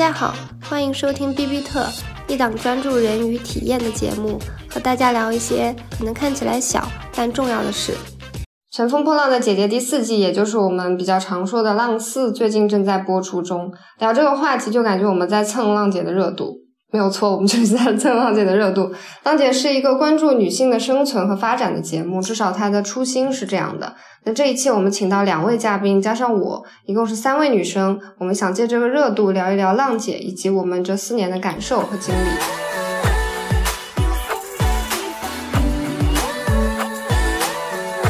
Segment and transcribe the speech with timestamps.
[0.00, 1.84] 大家好，欢迎收听 B B 特，
[2.26, 4.38] 一档专注人与体验的节目，
[4.70, 7.92] 和大家聊一些可能看起来小但重要的事。
[8.70, 13.70] 《乘风破浪的姐姐》第四季，也就是我们比较常说的《浪四》，最近正在播出中。
[13.98, 16.54] 聊这个话题，就感觉我们在蹭浪姐的热度。
[16.92, 18.92] 没有错，我们就是在蹭浪姐的热度。
[19.22, 23.94] 浪姐是一个关注女性的生存和发展的节目，至少它的初心是这样的。
[24.24, 28.00] 那这一期我们请到两位嘉宾，加上我，一共是三位女生。
[28.18, 32.28] 我们想借这个热度聊一聊浪姐以及我们这四年的感受和经历。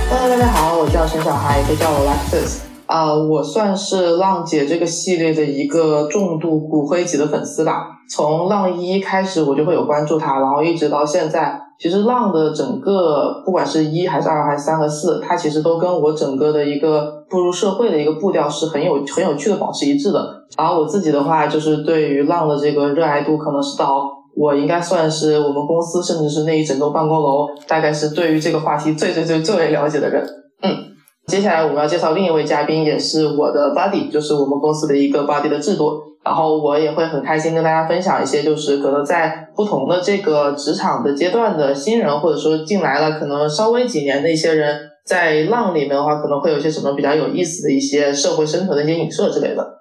[0.09, 2.61] Hello，大家好，我叫沈小孩，可以叫我 Lexus。
[2.91, 7.87] 啊，我算是浪姐这个系列的一个重度骨灰级的粉丝吧。
[8.09, 20.43] 从浪一开始，我就会有关注他，然后一直到现在，其实浪的整个，不管是一还是二还是三和四，它其实都跟我整个的一个步入社会的一个步调是很有很有趣的，保持一致的。
[20.59, 30.27] 然后我自己的话，就是对于浪的这个热爱度，可能是到我应该算是我们公司，甚至是那一整栋办公楼，大概是对于这个话题最最最最为了解的人。
[30.63, 30.90] 嗯。
[31.31, 36.03] 接下来我们要介绍另一位嘉宾，也是我的 buddy，就是我们公司的一个 buddy 的制度。
[36.25, 49.80] 然后我也会很开心跟大家分享一些，就是可能在不同的这个职场的阶段的新人，或者说进来了可能稍微几年的一些人，在浪里面的话，可能会有些什么比较有意思的一些社会生存的一些影射之类的。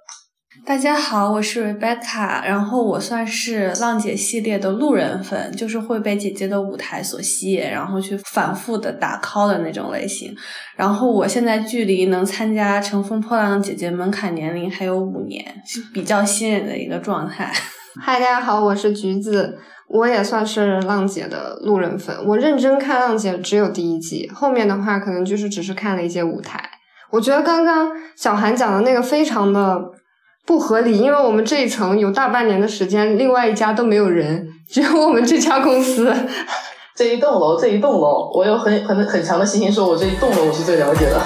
[0.70, 10.32] 大家好，我是 Rebecca，然后我算是浪姐系列的路人粉，就是会被姐姐的舞台所吸引，然后去反复的打 call 的那种类型。
[10.76, 17.52] 然后我现在距离能参加乘风破浪的姐姐门槛年龄还有五年，是比较新人的一个状态。
[18.00, 22.16] 嗨，大家好，我是橘子，我也算是浪姐的路人粉。
[22.28, 26.62] 我认真看浪姐只有第一季，后面的话可能就是只是看了一些舞台。
[27.10, 29.94] 我觉得刚刚小韩讲的那个非常的。
[30.50, 36.12] 不合理，因为我们这一层有大半年的时间，另外一家都没有人，只有我们这家公司。
[36.98, 41.22] 这一栋楼，这一栋楼，我有很很很强的信心，说我这一栋楼我是最了解的。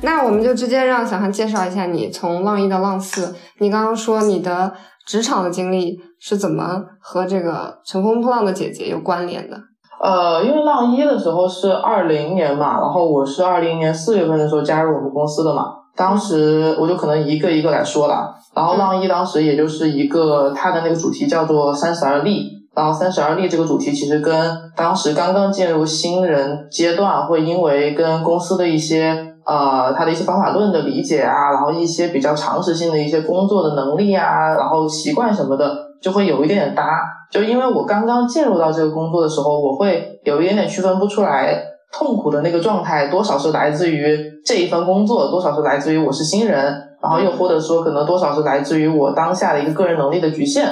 [0.00, 4.72] 那我们就直接让小韩介绍一下你从浪一到浪四，你刚刚说你的
[5.04, 9.69] 职场的经历是怎么和这个乘风破浪的姐姐有关联的？
[10.02, 18.34] 呃，因为浪一的时候是二零年嘛，然后我是二零年四月份的时候加入我们公司的嘛，当时我就可能一个一个来说了。
[18.54, 37.02] 然后浪一当时也就是一个它的那个主题叫做三十而立，然后三十而立这个主题其实跟当时刚刚进入新人阶段，会因为跟公司的一些呃他的一些方法论的理解啊，然后一些比较常识性的一些工作的能力啊，然后习惯什么的，就会有一点点搭。
[37.30, 41.62] 就因为我刚刚进入到这个工作的时候，我会有一点点区分不出来
[41.92, 46.64] 痛苦的那个状态，多少是来自于这一份工作，多少是来自于我是新人，
[47.00, 50.66] 然后又或者说可能多少是来自于我当下的一个个人能力的局限。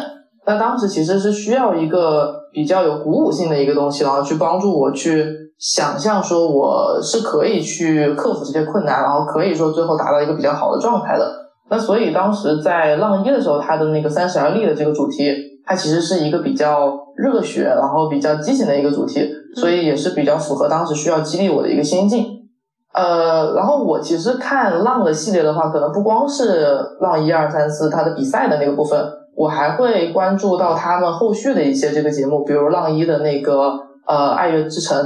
[0.46, 5.24] 那当时其实是需要一个比较有鼓舞性的一个东西，然后去帮助我去
[5.58, 11.30] 想象说我是可以去克服这些困难，然后可以说最后达到一个比较好的状态的。
[11.70, 15.46] 那所以当时在浪一的时候，它的那个三十而立的这个主题。
[15.70, 22.24] 它其实是一个比较热血，然后比较激情的一个主题，所以也是比较符合当时需要激励我的一个心境。
[22.94, 28.98] 呃，然后我其实看浪的系列的话，可能不光是浪一二三四它的比赛的那个部分，
[29.36, 34.96] 我还会关注到他们后续的一些这个节目，比如浪一的那个呃爱乐之城。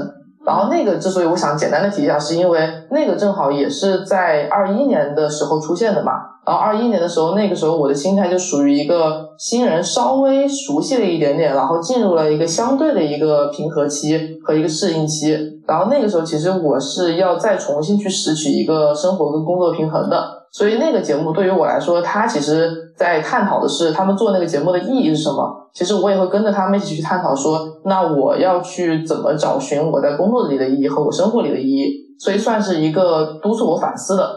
[0.44, 6.12] 然后那个之所以我想简单的提一下，是因为那个正好也是在二一年的时候出现的嘛。
[6.44, 15.38] 然后二一年的时候，那个时候我的心态就属于一个新人，稍微熟悉了一点点，然后进入了一个相对的一个平和期和一个适应期。
[15.68, 20.41] 然后那个时候，其实我是要再重新去拾取一个生活跟工作平衡的。
[20.52, 25.70] 所以那个节目对于我来说，它其实在探讨的是他们做那个节目的意义是什么。
[25.72, 32.02] 其实我也会跟着他们一起去探讨，说那我要去怎么找寻我在工作里的意义和我生活里的意义。
[32.20, 34.30] 所以算是一个督促我反思的。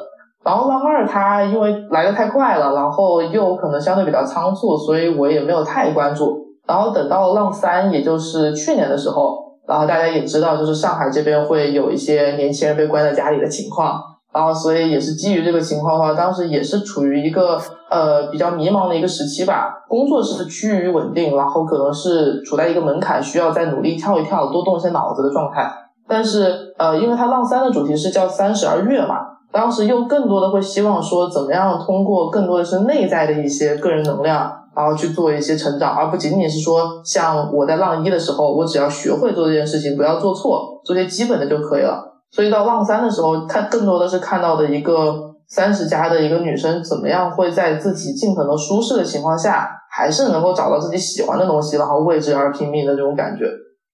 [0.43, 6.37] 然后浪二它因为来的太快了，然后又可能相对比较仓促，所以我也没有太关注。
[6.65, 9.35] 然后等到浪三，也就是去年的时候，
[9.67, 13.99] 然后大家也知道，就是上海这边会有一些年轻人被关在家里的情况。
[14.35, 17.57] 然后所以也是基于这个情况的话，当时也是处于一个
[17.89, 19.73] 呃比较迷茫的一个时期吧。
[19.87, 25.71] 工作是趋于稳定，然后可能是处在一个门槛，需要再努力跳一跳，多动一些脑子的状态。
[26.05, 29.19] 但是呃，因为它浪三的主题是叫三十而跃嘛。
[29.53, 42.14] 当时又更多的会希望说，怎么样通过更多的是内在的一些个人能量，然后去做一些成长，而不仅仅是说像我在浪一的时候，我只要学会做这件事情，不要做错，做些基本的就可以了。
[42.35, 45.15] 所以到浪三的时候，看更多的是看到的一个
[45.47, 53.45] 三十加的一个女生怎么样会在自己尽可能舒适的情况下，还是能够找到自己喜欢的东西，然后为之而拼命的这种感觉。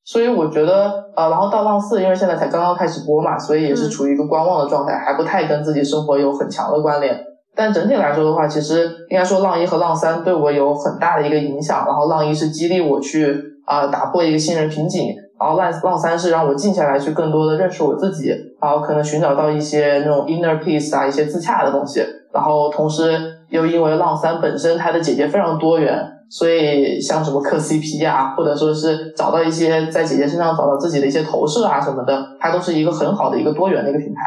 [0.03, 7.15] 所以我觉得，呃，然后到浪四，因为现在才刚刚开始播嘛，所以也是处于一个观望的状态，还不太跟自己生活有很强的关联。
[7.55, 11.85] 但整体来说的话，其实应该说浪一和浪三对我有很大的一个影响。
[11.85, 18.29] 然后浪一是激励我去啊打破一个新人瓶颈，然后浪浪三是让我静下来去更多的认识我自己，
[18.61, 22.05] 然后可能寻找到一些那种 inner peace 啊，一些自洽的东西。
[22.31, 26.07] 然后同时又因为浪三本身它的姐姐非常多元。
[26.29, 34.21] 所以像什么磕 CP 啊，或者说是找到一些在姐姐身上找到自己的一些投射啊什么的，它都是一个很好的一个多元的一个品牌。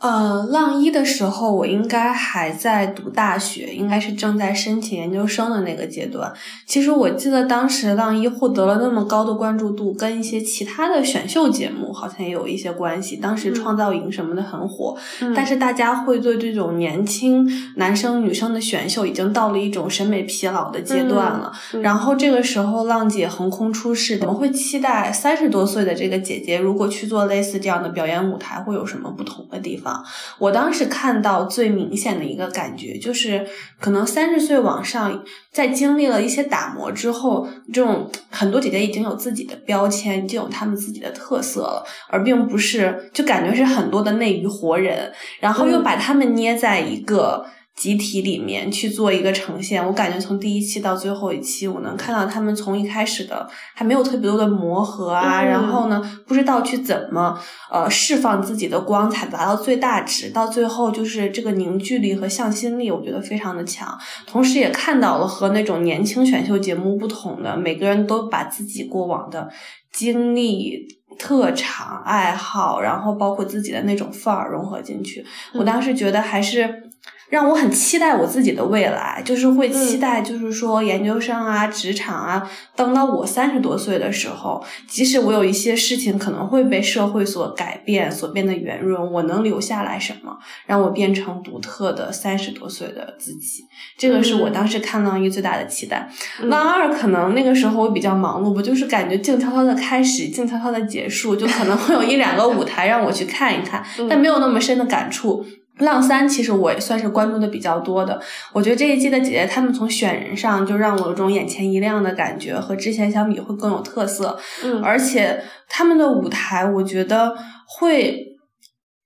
[0.00, 6.32] 呃，浪一的时候，我应该还在读大学，应该是正在申请研究生的那个阶段。
[6.64, 13.16] 其实我记得当时浪一获得了那么高的关注度，跟一些其他的选秀节目好像也有一些关系。
[13.16, 14.96] 当时创造营什么的很火，
[15.36, 17.46] 但是大家会对这种年轻
[17.76, 21.52] 男生女生的选秀已经到了一种审美疲劳的阶段了。
[21.82, 29.89] 然后这个时候，浪姐横空出世，怎么会期待三十多岁的这个姐姐如果去做类似这样的表演舞台，会有什么不同的地方？
[30.38, 33.46] 我当时看到最明显的一个感觉，就是
[33.78, 35.22] 可能三十岁往上，
[35.52, 47.46] 在经历了一些打磨之后，这种很多姐姐已经有自己的标签，已经有她们自己的特色了，而并不是就感觉是很多的内娱活人，然后又把他们捏在一个。
[47.80, 57.40] 集体里面去做一个呈现，我感觉从第一期到最后一期，我能看到他们从一开始的还没有特别多的磨合啊，然后呢，不知道去怎么
[57.70, 63.98] 呃释放自己的光彩，达到最大值，到最后就是这个凝聚力和向心力，我觉得非常的强。
[64.26, 69.48] 同时也看到了和那种年轻选秀节目不同的，每个人都把自己过往的
[69.90, 70.86] 经历、
[71.18, 75.24] 特长、爱好，然后包括自己的那种范儿融合进去。
[75.54, 76.89] 我当时觉得还是。
[77.30, 90.36] 让我很期待我自己的未来，就是会期待，就是说研究生啊、职场啊，等到我三十多岁的时候，即使我有一些事情可能会被社会所改变、所变得圆润，我能留下来什么，
[90.66, 93.64] 让我变成独特的三十多岁的自己。
[93.96, 96.10] 这个是我当时看浪一最大的期待。
[96.42, 105.46] 浪二可能那个时候我比较忙碌，不就是感觉静悄悄的开始，静悄悄的结束，就可能会有一两个舞台让我去看一看，但没有那么深的感触。
[105.80, 108.20] 浪三其实我也算是关注的比较多的，
[108.52, 114.38] 我觉得这一季的姐姐她们从选人上就让我有种眼前一亮的感觉，和之前相比会更有特色。
[114.64, 117.36] 嗯，而且他们的舞台，我觉得
[117.66, 118.36] 会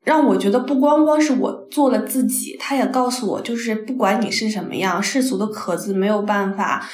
[0.04, 6.86] 让我觉得不光光是我做了自己，他也告诉我，就是不管你是什么样，世俗的壳子没有办法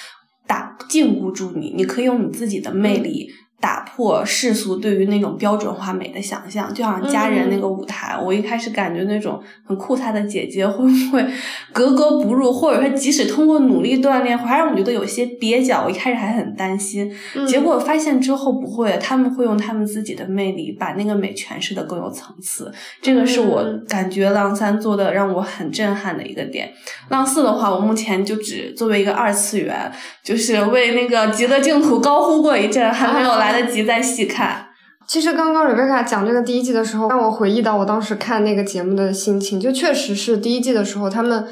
[0.46, 3.28] 打禁锢住你，你可以用你自己的魅力。
[3.60, 11.22] 打破世俗对于那种标准化美的想象，就像家人那个舞台，我一开始感觉那种很酷飒的姐姐会不会
[11.70, 15.84] 格格不入，或者说即使通过努力锻炼，还让我觉得有些蹩脚。
[15.84, 17.12] 我一开始还很担心，
[17.46, 22.72] 结果发现之后不会，他们会用他们自己的魅力把那个美诠释的更有层次。
[23.02, 26.72] 这个是我感觉浪三做的让我很震撼的一个点。
[27.10, 29.92] 浪四的话，我目前就只作为一个二次元，
[30.24, 33.49] 就是为那个极乐净土高呼过一阵，还没有来。
[33.50, 34.66] 来得及再细看。
[35.06, 41.44] 其实刚刚瑞贝卡讲这个第一季的时候，让我回忆到我当时看那个节目的心情，就确实是第一季的时候，他们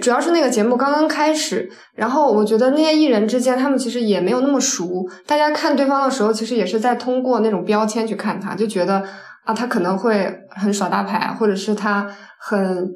[0.00, 9.04] 主要是那个节目刚刚开始，然后我觉得那些艺人之间，他们其实也没有那么熟，大家看对方的时候，其实也是在通过那种标签去看他，就觉得
[9.44, 12.08] 啊，他可能会很耍大牌，或者是他
[12.40, 12.90] 很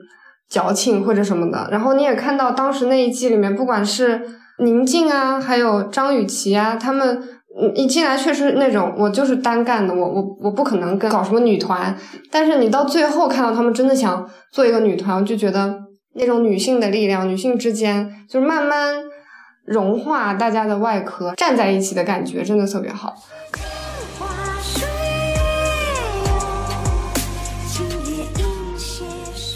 [0.49, 1.69] 矫情或者什么的。
[1.71, 4.21] 然后你也看到当时那一季里面，不管是
[4.59, 7.23] 宁静啊，还有张雨绮啊，他们。
[7.75, 11.97] 你进来确实那种，我就是单干的，我我我不可能跟搞什么女团。
[12.31, 15.75] 但是你到最后看到他们真的想做一个女团，我就觉得
[16.15, 18.97] 那种女性的力量，女性之间就是慢慢
[19.65, 23.15] 融化大家的外壳，站在一起的感觉真的特别好。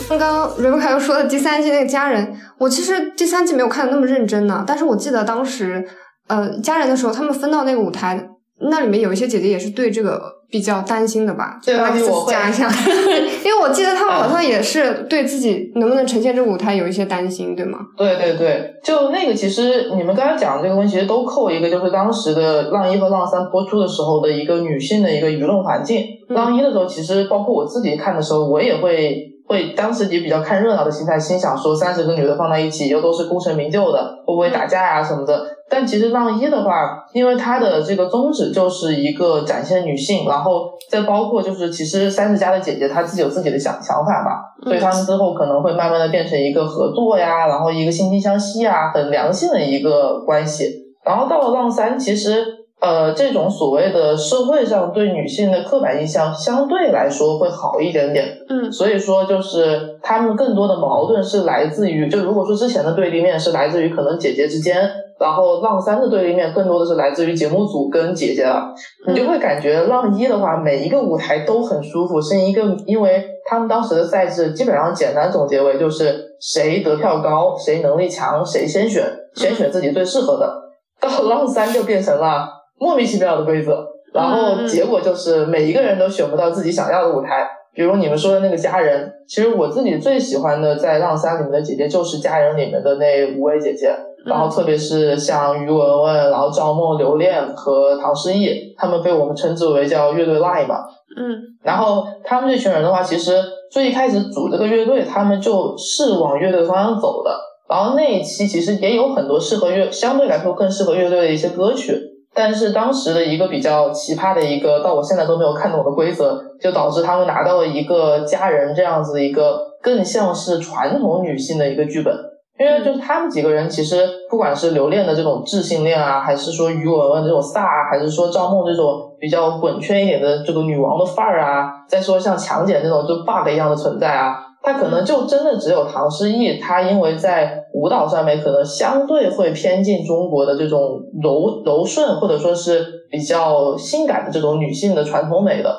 [0.09, 5.89] 刚刚瑞贝卡又说的第三季那个家人，我其实第三季没有看的那么认真呢，但是我记得当时。
[6.29, 8.29] 呃，家人的时候，他们分到那个舞台，
[8.71, 11.59] 那里面有一些姐姐也是对这个比较担心的吧？
[11.65, 12.69] 对，我讲一下，
[13.45, 17.79] 因为我记得他们好像也是对自己能不能呈现这个舞台有一些担心，对吗？
[17.97, 26.03] 对对对，就那个其实你们刚才讲的这个问题，其实都扣一个，就是当时的浪一和浪三播出的时候的一个女性的一个舆论环境。
[26.29, 29.31] 浪一的时候，其实包括我自己看的时候，我也会。
[29.47, 35.39] 会当时也比较看热闹的心态，心想说三十个女的放在一起，又都是功成名就的，会不会打架呀什么的？
[35.71, 50.67] 但其实浪一的话，因为它的这个宗旨就是一个展现女性，然后再包括就是其实三十加的姐姐她自己有自己的想想法嘛，所以他们之后可能会慢慢的变成一个合作呀，然后一个惺惺相惜啊，很良性的一个关系。
[51.05, 52.45] 然后到了浪三，其实
[52.81, 64.89] 呃这种所谓的社会上对女性的刻板印象相对来说会好一点点，嗯，所以说就是他们更多的矛盾是来自于，就如果说之前的对立面是来自于可能姐姐之间。
[65.19, 68.75] 然后浪三的对立面更多的是来自于节目组跟姐姐了，
[69.07, 79.05] 你就会感觉浪一的话，每一个舞台都很舒服，是一个因为他们当时的赛制基本上简单总结为就是谁得票高，谁能力强，谁先选，
[79.35, 80.63] 先选自己最适合的。
[81.01, 87.47] 到浪三就变成了莫名其妙的规则，然后结果就是每一个人都选不到自己想要的舞台。
[87.75, 93.95] 比如你们说的那个家人，其实我自己最喜欢的在浪三里面的姐姐就是家人里面的那五位姐姐。
[94.25, 100.77] 然后特别是像于文文，然后赵默、刘恋和唐诗逸，他们被我们称之为叫乐队 line 嘛。
[101.17, 101.39] 嗯。
[101.63, 107.31] 然后他们这群人的话，其实最一开始组这个乐队，他们就是往乐队方向走的。
[107.69, 111.99] 然后那一期其实也有很多适合乐，相对来说更适合乐队的一些歌曲。
[112.37, 122.13] 但是当时的一个比较奇葩的一个，到我现在都没有看懂的规则，就导致他们拿到了一个家人这样子一个更像是传统女性的一个剧本。
[122.57, 145.77] 因为就是他们几个人，其实不管是留恋的这种智性恋啊，还是说于文文这种飒啊，还是说赵梦这种比较滚圈一点的这个女王的范儿啊，再说像强姐这种就 bug 一样的存在啊，她可能就真的只有唐诗逸，她因为在舞蹈上面可能相对会偏近中国的这种柔柔顺或者说是比较性感的这种女性的传统美的，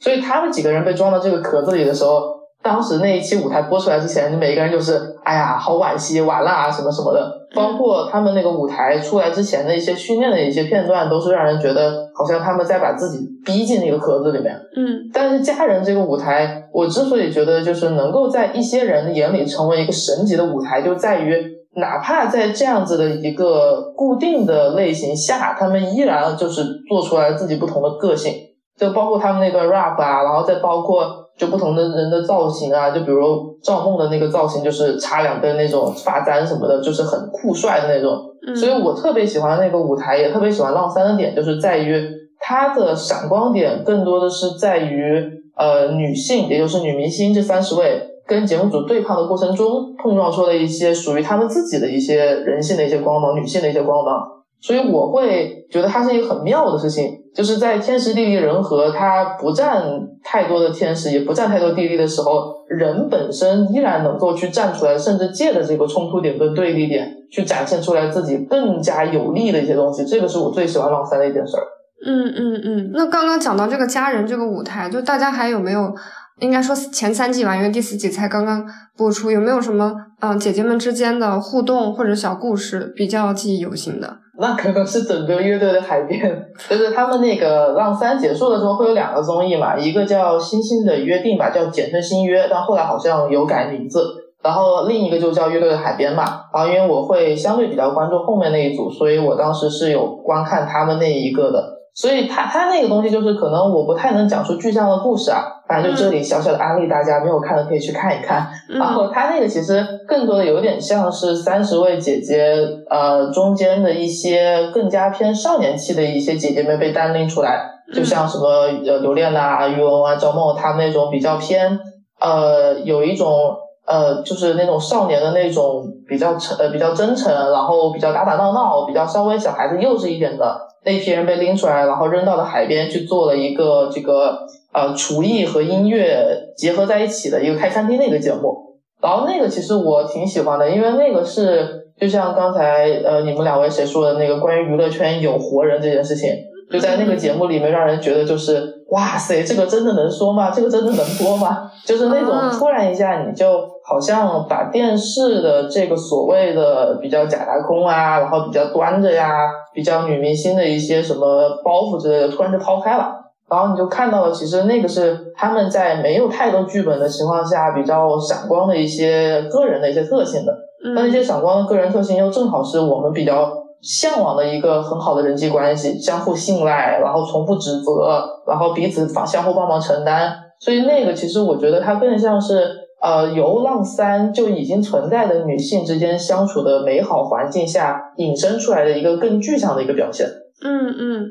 [0.00, 2.35] 所以他们几个人被装到这个壳子里的时候。
[2.66, 7.46] 当时那一期舞台播出来之前，每一个人就是，哎呀，好惋惜，完了啊，什么什么的。
[7.54, 14.52] 包括他们那个舞台出来之前的一些训练的一些片段，都是让人觉得好像他们在把自己逼进那个壳子里面。
[14.76, 15.08] 嗯。
[15.14, 21.40] 但是家人这个舞台，我之所以觉得就是能够在一些人眼里成为一个神级的舞台，就在于
[21.76, 28.34] 哪怕在这样子的一个固定的类型下，他们依然就是做出来自己不同的个性。
[28.76, 31.24] 就包括他们那段 rap 啊，然后再包括。
[31.36, 38.18] 就不同的人的造型啊，就比如赵梦的那个造型，就是插两根那种发簪什么的，就是很酷帅的那种。
[38.54, 45.20] 所以我特别喜欢那个舞台，也特别喜欢浪三的点，就是在于它的闪光点更多的是在于
[45.56, 54.35] 呃女性，也就是女明星这三十位跟节目组对抗的过程中，碰撞出了一些属于他们自己的一些人性的一些光芒，女性的一些光芒。
[54.60, 57.22] 所以我会觉得它是一个很妙的事情。
[57.34, 59.84] 就是在天时地利人和，它不占
[60.24, 70.02] 太多的天时，也不占太多地利的时候，人本身依然能够去站出来，甚至借着这个冲突点跟对立点，去展现出来自己更加有利的一些东西。
[70.06, 71.62] 这个是我最喜欢老三的一件事儿。
[72.06, 72.90] 嗯嗯嗯。
[72.94, 75.94] 那刚刚讲到这个家人这个舞台，就大家还有没有？
[76.40, 78.64] 应该说前三季吧，因为第四季才刚刚
[78.96, 84.18] 播出，有没有什么嗯姐姐们之间的互动或者小故事比较记忆犹新的？
[84.38, 86.20] 那可能是整个乐队的海边，
[86.68, 94.04] 就是他们那个浪三结束的时候会有两个综艺嘛，一个叫《星星的约定》吧，叫简称《星约》，但后来好像有改名字。
[94.42, 96.42] 然后另一个就叫乐队的海边嘛。
[96.52, 101.72] 然后因为我会相对比较关注后面那一组，所以我当时是有观看他们那一个的。
[101.94, 108.46] 所以他他那个东西就是可能我不太能讲出具象的故事啊，反正就这里小小的安利大家，没有看的可以去看一看。
[108.68, 112.56] 然后他那个其实更多的有点像是三十位姐姐
[112.88, 117.60] 呃中间的一些更加偏少年期的一些姐姐们被单拎出来，
[117.94, 121.78] 就像什么呃刘恋呐、于文啊、赵梦他们那种比较偏
[122.20, 123.56] 呃有一种
[123.86, 130.66] 呃就是那种少年的那种比较诚呃比较真诚，然后比较打打闹闹，比较稍微小孩子幼稚一点的。
[130.84, 134.38] 那批人被拎出来，然后扔到了海边去做了一个这个
[134.72, 136.24] 呃厨艺和音乐
[136.56, 138.56] 结合在一起的一个开餐厅的一个节目。
[139.02, 146.30] 然后那个其实我挺喜欢的，因为那个是就像刚才呃你们两位谁说的那个关于娱乐圈有活人这件事情，
[146.70, 150.50] 就在那个节目里面让人觉得就是哇塞，这个真的能说吗？
[150.50, 151.68] 这个真的能播吗？
[151.84, 153.75] 就是那种突然一下你就。
[153.88, 159.30] 好像把电视的这个所谓的比较假大空啊，然后比较端着呀，
[159.72, 163.14] 比较女明星的一些什么包袱之类的，突然就抛开了，
[163.48, 170.52] 然后你就看到了，其实那个是他们在没有太多剧本的情况下，比较闪光的一些个人的一些特性的。
[170.92, 180.32] 那那些闪光的个人特性，又正好是我们比较向往的一个很好的人际关系，相互信赖，然后从不指责，然后彼此帮相互帮忙承担。
[180.58, 182.84] 所以那个其实我觉得它更像是。
[183.02, 190.26] 呃，由浪三就已经存在的女性之间相处的美好环境下引申出来的一个更具象的一个表现。
[190.64, 191.26] 嗯嗯，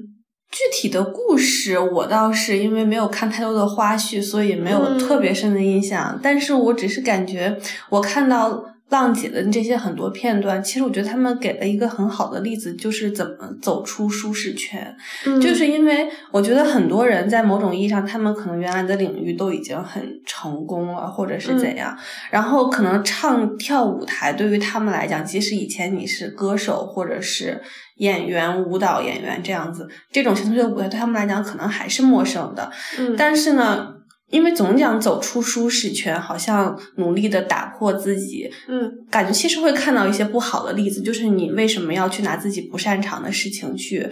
[0.52, 6.20] 具体的故事我倒是因为没有看太多的花絮，所以没有特别深的印象。
[6.22, 7.58] 但是我只是感觉
[7.90, 8.64] 我看到。
[8.90, 14.96] 浪姐的这些很多片段，其实我觉得他们给了一个很好的例子，就是怎么走出舒适圈。
[15.26, 21.98] 嗯，就是因为我觉得很多人在某种意义上，他们可能原来的领域都已经很成功了，或者是怎样。
[22.30, 27.60] 然后可能唱跳舞台对于他们来讲，即使以前你是歌手或者是
[27.96, 32.72] 演员、舞蹈演员这样子，这种形式的舞台对他们来讲可能还是陌生的。
[33.00, 33.95] 嗯，但是呢。
[34.32, 44.10] 因为总讲走出舒适圈，好像努力的打破自己，嗯，感觉其实会看到一些不好的例子，就是你为什么要去拿自己不擅长的事情去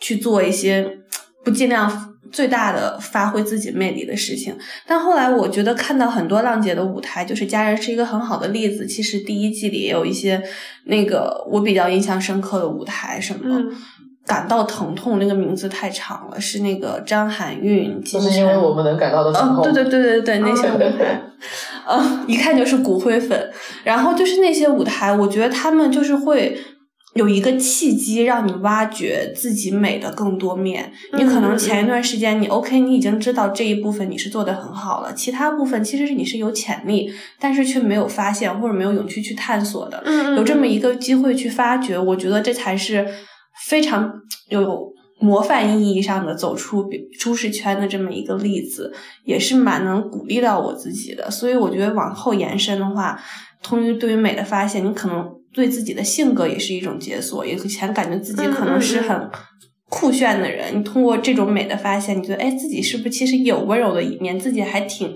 [0.00, 0.98] 去做一些
[1.44, 4.56] 不尽量最大的发挥自己魅力的事情？
[4.86, 8.86] 但后来我觉得看到很多浪姐的舞台，就是家人是一个很好的例子。
[8.86, 10.42] 其实第一季里也有一些
[10.86, 13.62] 那个我比较印象深刻的舞台，什么。
[14.26, 18.00] 感到疼痛那个名字太长了，是那个张含韵。
[18.02, 19.64] 就是因为我们能感到的疼痛。
[19.64, 21.22] 对对对对对，那些舞台，
[21.88, 23.50] 嗯，一看就是骨灰粉。
[23.82, 26.56] 然后就是那些舞台，我觉得他们就是会
[27.14, 30.92] 有一个契机，让你挖掘自己美的更多面。
[31.14, 37.10] 你可能前一段时间你 OK，你已经知道这一部分你是做的很好了，其他部分其实是你是有潜力，
[37.40, 40.00] 但是却没有发现或者没有勇气去探索的。
[40.04, 43.04] 嗯有这么一个机会去发掘，我觉得这才是。
[43.66, 44.12] 非常
[44.48, 46.88] 有模范意义上的走出
[47.18, 48.92] 舒适圈的这么一个例子，
[49.24, 51.30] 也是蛮能鼓励到我自己的。
[51.30, 53.20] 所以我觉得往后延伸的话，
[53.62, 57.44] 通于对于美的发现，你可能对自己的性格也是一种解锁。
[57.44, 59.30] 以前感觉自己可能是很
[59.88, 65.14] 酷炫的人，你通过这种美的发现，你觉得哎，自己是不是其实有温柔的一面，自己还挺。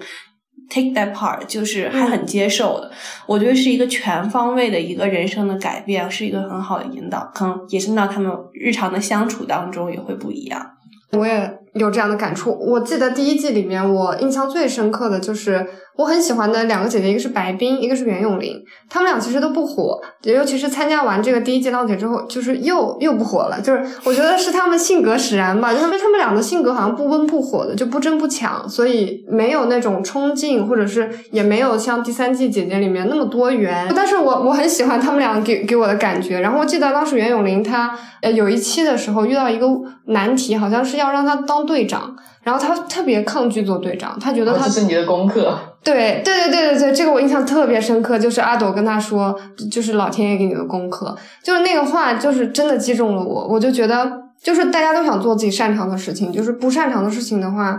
[0.70, 2.90] Take that part，就是还很接受的，
[3.26, 10.66] 我觉得是一个全方位的一个人生的改变，是一个很好的引导，可能延伸到他们日常的相处当中也会不一样。
[11.12, 12.50] 我也有这样的感触。
[12.58, 15.64] 我记得第一季里面，我印象最深刻的就是
[15.96, 18.60] 我很喜欢的两个姐姐，一个是白冰，一个是袁咏琳。
[18.90, 23.60] 她们俩其实都不火，尤其是参加完这个第一季浪姐之后，就是又又不火了。
[23.60, 33.92] 就是我觉得是她们性格使然吧，就她们她们俩的性格好像不温不火的，就不争不抢，所以没有那种冲劲，或者是也没有像第三季姐姐里面那么多元。
[33.94, 36.40] 但是我我很喜欢她们俩给给我的感觉。
[36.40, 39.68] 然后我记得当时袁咏琳她呃有一期的时候遇到一个
[40.06, 42.16] 难题，好像是要让她当队长。
[42.42, 45.56] 然后她特别抗拒做队长，她觉得他这是你的功课。
[45.84, 49.38] 对对对对对对，这个我印象特别深刻，就是阿朵跟他说，
[49.70, 53.46] 就是老天爷给你的功课，就是那个话，就是真的击中了我。
[53.46, 57.78] 我就觉得，就是大家都想做自己擅长的事情，就是不擅长的事情的话，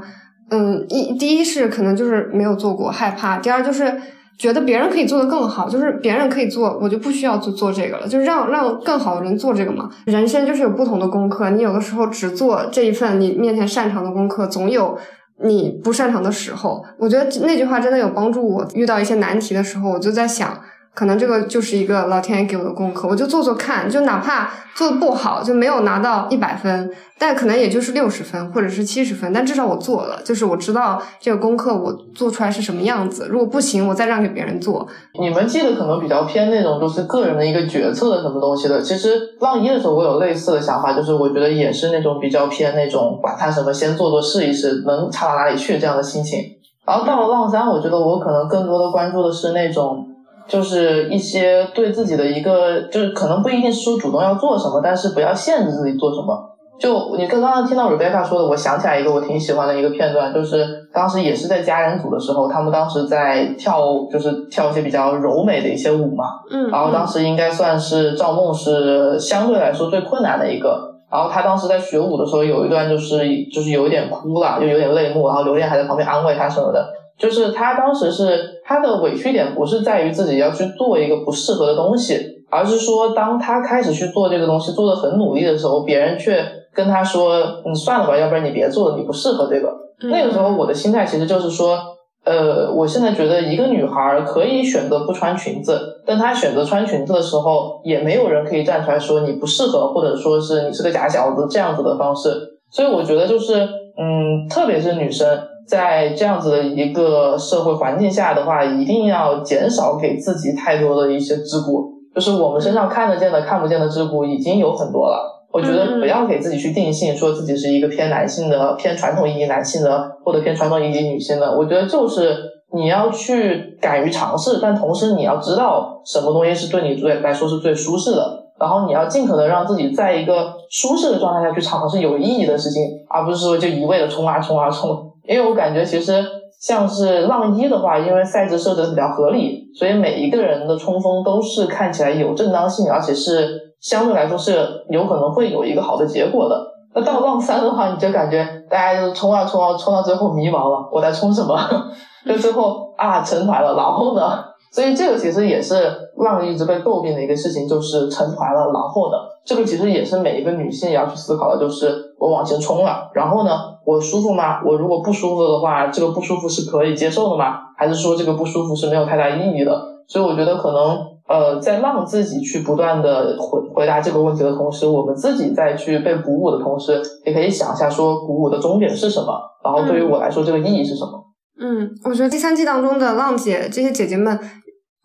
[0.52, 3.94] 嗯，一第一是可能就是没有做过，害怕；第二就是。
[4.38, 9.90] 觉得别人可以做得更好，就是别人可以做，我就不需要做做这个了，就是让让更好的人做这个嘛。
[10.04, 15.00] 人生就是有不同的功课，你有的时候只做这一份你面前擅长的功课，总有
[15.44, 16.84] 你不擅长的时候。
[16.98, 20.62] 我觉得那句话真的有帮助我，遇到一些难题的时候，我就在想。
[20.96, 33.28] 可能这个就是一个老天爷给我的功课，我就做做看，就哪怕做的不好，就没有拿到一百分，但可能也就是六十分或者是七十分，但至少我做了，就是我知道这个功课我做出来是什么样子。
[33.30, 34.88] 如果不行，我再让给别人做。
[35.20, 38.82] 你们记得可能比较偏那种就是个人的一个决策的什么东西的。
[38.82, 46.40] 其实浪一的时候，我有类似的想法，就是我觉得也是那种比较偏那种管他什么，先做做试一试，能差到哪里去这样的心情。
[46.88, 50.08] 然后到了浪三，我觉得我可能更多的关注的是那种。
[50.48, 56.52] 就是一些对自己的一个，就是可能不一定是说主动要做什么，但是不要限制自己做什么。
[56.78, 63.80] 就你刚刚听到 Rebecca 说的，我想起来一个我挺喜欢的一个片段，就是当时也是在家人组的时候，他们当时在跳，
[64.12, 66.26] 就是跳一些比较柔美的一些舞嘛。
[66.52, 66.70] 嗯。
[66.70, 73.20] 然后当时应该算是赵梦是相对来说最困难的一个，然后他当时在学舞的时候有一段就是
[73.54, 76.86] 就是有一点哭了，就有点泪目，然后刘恋还在旁边安慰他什么的。
[77.18, 89.74] 就是他当时是他的委屈点不是在于自己要去做一个不适合的东西，而是说当他开始去做这个东西，做的很努力的时候，别人却跟他说：“嗯，算了吧，要不然你别做了，你不适合这个。”
[90.12, 91.80] 那个时候我的心态其实就是说，
[92.26, 102.30] 呃，我现在觉得一个女孩可以选择不穿裙子，但她选择穿裙子的时候，也没有人可以站出来说你不适合，或者说是你是个假小子这样子的方式。
[102.70, 103.54] 所以我觉得就是，
[103.98, 105.28] 嗯，特别是女生。
[105.68, 111.94] 在这样子的一个社会环境下的话，一定要减少给自己太多的一些桎梏。
[112.14, 115.32] 就是我们身上看得见的、看不见的桎梏已经有很多了。
[115.52, 121.58] 我觉得不要给自己去定性，说自己是一个偏男性的、偏传统意义男性的，或者偏传统意义女性的。
[121.58, 122.38] 我觉得就是
[122.74, 135.12] 你要去敢于尝试，但同时你要知道什么东西是对你最来说是最舒适的，然后你要尽可能让自己在一个舒适的状态下去尝试有意义的事情，而不是说就一味的冲啊冲啊冲。
[135.28, 136.24] 因为我感觉其实
[136.62, 146.56] 像是浪一的话，因为赛制设置的比较合理，所以每一个人的冲锋都是看起来有正当性，而且是相对来说是有可能会有一个好的结果的。
[146.94, 151.60] 那到浪三的话，你就感觉大家就冲啊冲啊冲到最后迷茫了，我在冲什么？
[152.26, 154.44] 就最后啊成团了，然后呢？
[154.72, 159.18] 所以这个其实也是浪一直被诟病的一个事情，就是成团了，然后呢？
[159.46, 163.52] 这个其实也是每一个女性也要去思考的，就是我往前冲了，然后呢，
[163.86, 164.62] 我舒服吗？
[164.66, 167.58] 我如果不舒服的话，这个不舒服是可以接受的吗？
[167.78, 169.80] 还是说这个不舒服是没有太大意义的？
[170.08, 170.98] 所以我觉得可能
[171.28, 181.12] 呃，在让自己去不断的回回答这个问题的同时，我们自己再去被鼓舞的同时，也可以想一下说鼓舞的终点是什么，然后对于我来说这个意义是什么。
[181.60, 184.40] 嗯，我觉得第三季当中的浪姐这些姐姐们，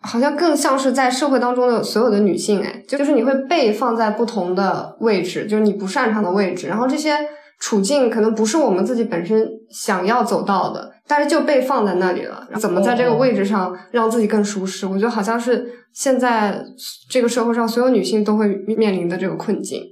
[0.03, 7.15] 好像更像是在社会当中的所有的女性，哎，就是你会被放在不同的位置，就是你不擅长的位置，然后这些
[7.59, 12.47] 处境可能不是我们自己本身想要走到的，但是就被放在那里了。
[12.59, 14.87] 怎么在这个位置上让自己更舒适？
[14.87, 16.65] 我觉得好像是现在
[17.11, 19.83] 这个社会上所有女性都会面临的这个困境。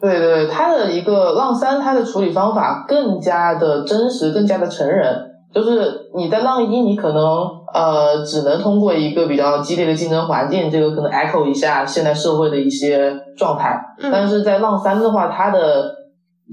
[0.00, 5.29] 对对，它的一个浪三，它的处理方法更加的真实，更加的成人。
[5.52, 13.78] 就是你在浪一，你可能呃只能通过一个比较激烈的竞争环境，这个可能 echo 一下现代社会的一些状态。
[14.12, 15.92] 但是在浪三的话，它的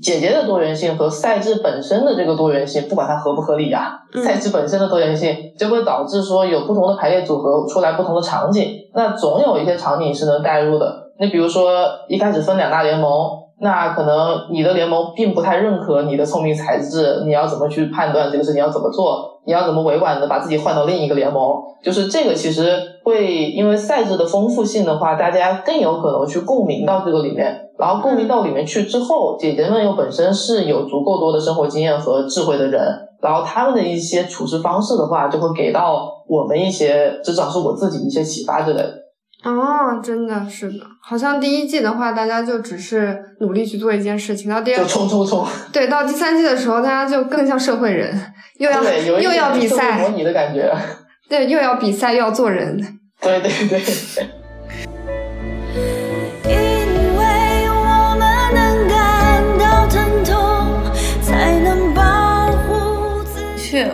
[0.01, 11.12] 姐姐的多元性和赛制本身的这个多元性，不管它合不合理呀，赛制本身的多元性就会导致说有不同的排列组合出来不同的场景，那总有一些场景是能代入的。
[11.19, 11.71] 你比如说
[12.07, 13.10] 一开始分两大联盟。
[13.59, 19.39] 那可能你的联盟并不太认可你的聪明才智，你要怎么去判断这个事情要怎么做？
[19.45, 21.53] 你要怎么委婉的把自己换到另一个联盟？
[21.81, 27.63] 就是这个其实会因为赛制的丰富性的话，大家更有可能去共鸣到这个里面。
[27.79, 32.81] 然后共鸣到里面去之后，姐姐们又本身是有足够多的生活经验和智慧的人，
[33.21, 39.06] 然后他们的一些处事方式的话，就会给到我们一些，至少是我自己一些启发之类的。
[39.47, 48.83] 哦，真的是的，好像第一季的话，大家就只是努力去做一件事情，到第二就冲冲冲， 对，到第三季的时候，大家就更像社会人，又要
[49.19, 50.71] 又要比赛模拟的感觉，
[51.29, 53.83] 对，又要比赛又要做人，对对对。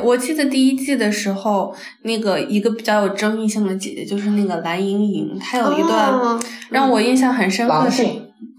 [0.03, 7.89] 我记得第一季的时候，那个一个比较有争议性的姐姐就是那个蓝盈莹，她有一段让我印象很深刻。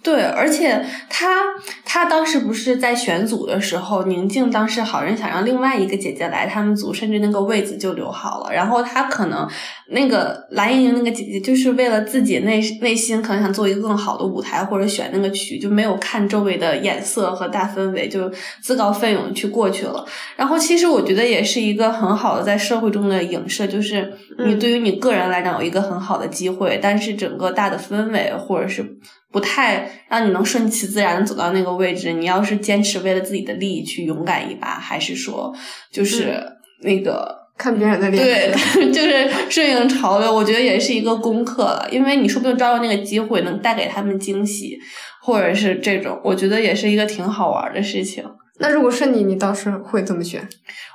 [0.05, 1.41] 对，而且他
[1.83, 8.53] 他当时不是在选组的时候，宁静当时好人想让另外一个姐姐来他们组，甚至那个位子就留好了。
[8.53, 9.49] 然后他可能
[9.89, 20.05] 那个蓝盈莹那个姐姐就是为了自己内内心可能想做一个更好的舞台或者选那个曲，就没有看周围的眼色和大氛围，就自告奋勇去过去了。
[20.37, 24.13] 然后其实我觉得也是一个很好的在社会中的影射，就是
[24.47, 28.99] 你对于你个人来讲有一个很好的机会，但是整个大的氛围或者是。
[29.35, 32.13] 不太让你能顺其自然的走到那个位置。
[32.13, 35.53] 你要是坚持为了自己的利益去勇敢一把，还是说
[35.91, 36.41] 就是
[36.85, 38.23] 那个看别人的脸？
[38.23, 38.55] 对，
[38.95, 40.33] 就是顺应潮流。
[40.33, 44.79] 我觉得也是一个功课了，因为你说不定抓住那个机会能带给他们惊喜，
[45.21, 48.25] 或者是这种，我觉得也是一个挺好玩的事情。
[48.61, 50.49] 那如果是你，你当时会怎么选？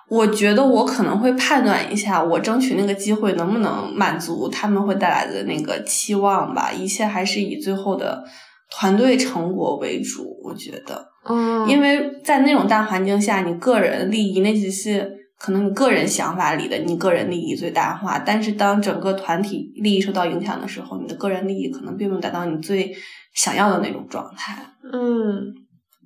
[0.08, 6.72] 我觉得我可能会判断一下，我争取那个机会能不能满足他们会带来的那个期望吧。
[6.72, 8.24] 一切还是以最后的
[8.72, 10.40] 团队成果为主。
[10.44, 18.18] 我觉得，嗯，因为在那种大环境下，你个人利益那只是可能你个人想法里的你个人利益最大化。
[18.18, 22.96] 但是当整个团体利益受到影响的时候，你的个人利益可能并没有达到你最
[23.34, 24.66] 想要的那种状态。
[24.92, 25.54] 嗯。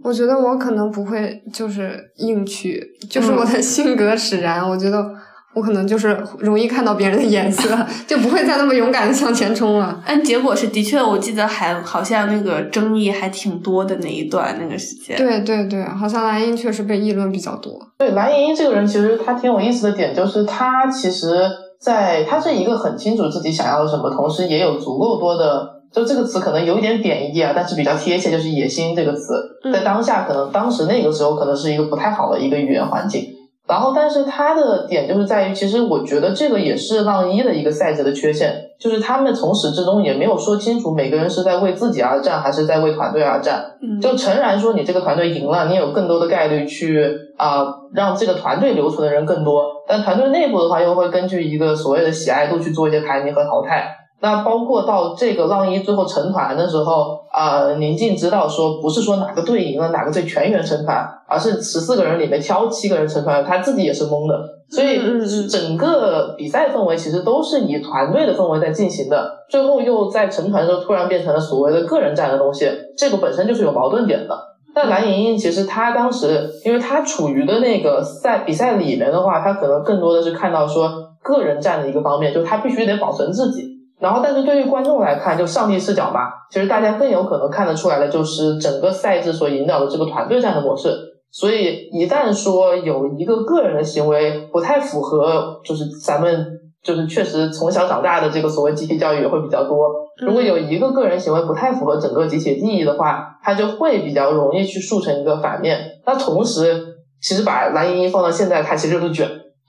[0.03, 4.67] 我觉得我可能不会就是硬去，就是我的性格使然。
[4.67, 5.09] 我觉得
[5.55, 7.69] 我可能就是容易看到别人的眼色，
[8.05, 10.03] 就不会再那么勇敢的向前冲了。
[10.05, 15.15] 但结果是，的确，我记得还好像那个争议还挺多的那一段那个时间。
[15.15, 17.79] 对对对，好像蓝茵确实被议论比较多。
[17.99, 25.81] 对蓝莹莹这个人，其实她挺有意思的点，就是她其实在她是一个很清楚自己想要什么，同时也有足够多的。
[25.93, 29.33] 就这个词可能有一点贬义啊，但是比较贴切，就是野心这个词，
[29.71, 33.29] 在当下可能当时那个时候可能是一个不太好的一个语言环境。
[33.65, 43.63] 然后，但是它的点就是在于，其实我觉得这个也是浪一的一个赛制的缺陷，就是他们从始至终也没有说清楚每个人是在为自己而战，还是在为团队而战。
[44.01, 53.87] 就诚然说你这个团队赢了，你有更多的概率去啊让这个团队留存的人更多，但团队内部的话又会根据一个所谓的喜爱度去做一些排名和淘汰。
[54.23, 64.39] 那包括到这个浪一最后成团的时候，呃，宁静知道说不是说哪个队赢了哪个队全员成团，而是十四个人里面挑七个人成团，他自己也是懵的。
[64.69, 64.97] 所以
[65.45, 74.39] 整个比赛氛围其实都是以团队的氛围在进行的，最后又在成团的时候突然变成了所谓的个人战的东西，这个本身就是有矛盾点的。
[74.73, 80.89] 但蓝莹莹其实她当时，因为她处于的那个赛比赛里面的话，她可能更多的是看到说
[81.21, 83.72] 个人战的一个方面，就她必须得保存自己。
[84.03, 90.93] 然后，但是对于观众来看，就上帝视角嘛，其实大家更有可能看得出来的，就是整个赛制所引导的这个团队战的模式。
[91.31, 96.45] 所以，一旦说有一个个人的行为不太符合，就是咱们
[96.83, 99.89] 就是确实从小长大的这个所谓集体教育也会比较多。
[100.21, 105.79] 如果有一个个人行为不太符合整个集体利益的话，他就会比较容易去塑成一个反面。
[106.05, 109.25] 那同时，其实把蓝盈莹放到现在看，其实就是卷。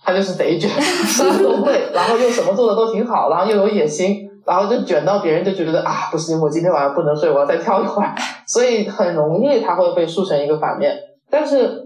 [0.06, 0.68] 他就是贼卷，
[1.08, 8.14] 什么都会，然后又什么做的都挺好，然后又有野心，然后就卷到别人就觉得啊不行，我今天晚上不能睡，我要再跳一会儿，
[8.46, 10.94] 所以很容易他会被塑成一个反面。
[11.30, 11.82] 但是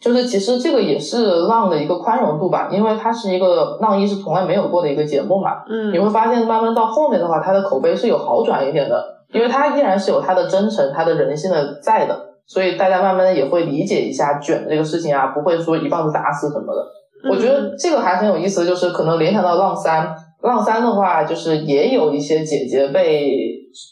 [0.00, 12.16] 就是其实这个也是浪的一个宽容度吧，因为它是一个浪一是从来没有过的一个节目嘛，嗯，你会发现慢慢到后面的话，它的口碑是有好转一点的，因为它依然是有它的真诚、它的人性的在的，
[12.46, 16.86] 所以大家慢慢的也会理解一下卷这个事情啊，不会说一棒子打死什么的。
[17.28, 23.32] 我觉得这个还很有意思，就是可能联想到浪三，浪三的话，就是也有一些姐姐被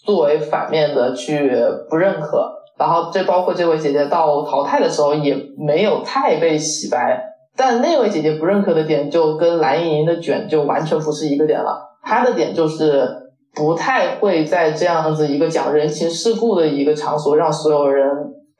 [0.04, 1.50] 作为反面的去
[1.90, 7.20] 不认可，然后这包括这位姐姐到淘汰的时候也没有太被洗白，
[7.56, 13.08] 但那位姐姐不认可的点就跟蓝莹莹的卷就完全不是一个点了，她的点就是
[13.54, 18.08] 不太会在这样子一个讲人情世故的一个场所让所有人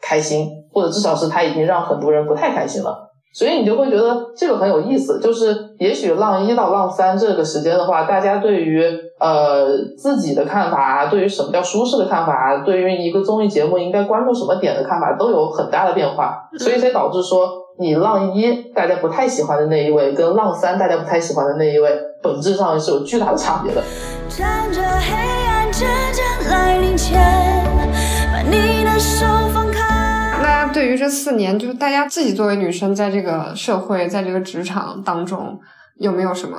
[0.03, 3.06] 开心，或者至少是她已经让很多人不太开心了。
[3.37, 8.83] 所以你就会觉得这个很有意思，就是也许浪一到浪三这个时间的话，大家对于
[9.21, 16.49] 呃自己的看法，对于什么叫舒适的看法，对于一个综艺节目应该关注什么点的看法，都有很大的变化。
[16.59, 17.47] 所以才导致说，
[17.79, 21.91] 你浪一大家不太喜欢的那一位，跟浪三大家不太喜欢的那一位，
[22.23, 23.83] 本质上是有巨大的差别的。
[24.31, 25.15] 站着黑
[25.47, 27.21] 暗渐渐来临前，
[28.33, 29.27] 把你的手
[30.77, 35.59] 对于这四年，就是大家自己作为女生，在这个社会，在这个职场当中，
[35.99, 36.59] 有没有什么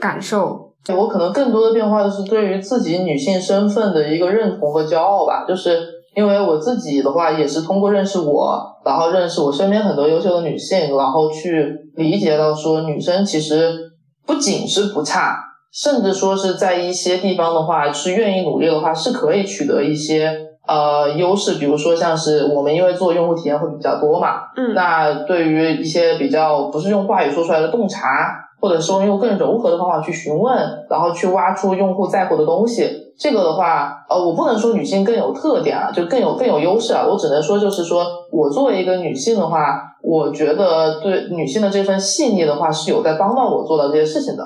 [0.00, 0.74] 感受？
[0.88, 5.44] 我可能更多的变化的是对于自己女性身份的一个认同和骄傲吧。
[5.46, 5.78] 就是
[6.16, 13.78] 因为我自己的话，也是通过认识我，然后认识我身边很多优秀的女性，然后去理解到说，女生其实
[14.26, 15.38] 不仅是不差，
[15.72, 20.45] 甚至说是在一些地方的话，是愿意努力的话，是可以取得一些。
[20.66, 30.56] 呃，优势，比如说像是我们因为做用户体验会比较多嘛，嗯，那对于一些比较不是用话语说出来的洞察，或者说用更柔和的方法去询问，
[30.90, 44.42] 然后去挖出用户在乎的东西，这个的话，呃，我不能说女性更有特点啊，就更有更有优势啊，我只能说就是说我作为一个女性的话，我觉得对女性的这份细腻的话是有在帮到我做到这些事情的，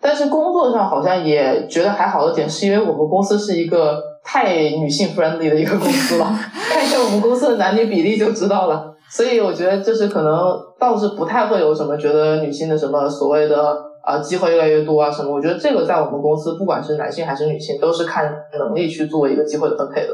[0.00, 4.10] 但是工作上好像也觉得还好的点，是因为我们公司是一个。
[4.24, 6.26] 太女性 friendly 的一个公司了，
[6.70, 8.92] 看一下我们公司的男女比例就知道了。
[9.10, 15.30] 所以我觉得就是可能倒是不太会有什么觉得女性的什么所谓的啊机会越来越多啊什么。
[15.30, 20.12] 我觉得这个在我们公司不管是男性还是女性都是看能力去做一个机会的分配的。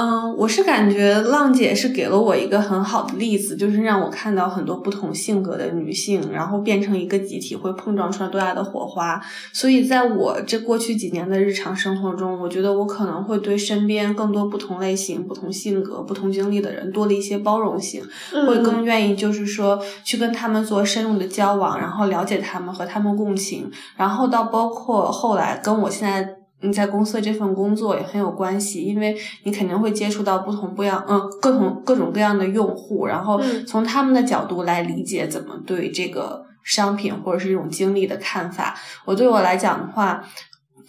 [0.00, 9.20] 嗯，我是感觉浪姐是给了我一个很好的例子，就是让我看到很多不同性格的女性，然后变成一个集体会碰撞出来多大的火花。
[9.52, 26.37] 所以在我这过去几年的日常生活中，我觉得我可能会对身边更多不同类型、不同性格、不同经历的人多了一些包容性，会更愿意就是说去跟他们做深入的交往，然后了解他们和他们共情，然后到包括后来跟我现在。
[26.60, 38.74] 你在公司这份工作也很有关系，因为你肯定会接触到不同不一样，嗯，各种各种各样的用户，然后从他们的角度来理解怎么对这个商品或者是这种经历的看法。
[39.04, 40.24] 我对我来讲的话。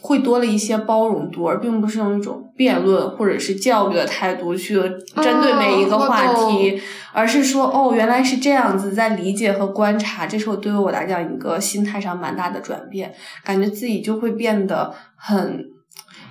[0.02, 4.76] 会多了一些包容度，而并不是用一种辩论或者是教育的态度去
[5.22, 6.82] 针对每一个话题，
[7.12, 15.66] 而是说哦，原来是这样子，在理解和观察，这是我对于我来讲一个心态上蛮大的转变，感觉自己就会变得很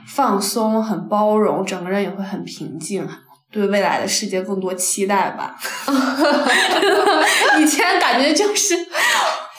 [0.07, 3.07] 放松、很包容，整个人也会很平静。
[3.51, 5.57] 对未来的世界更多期待吧。
[7.59, 8.75] 以前感觉就是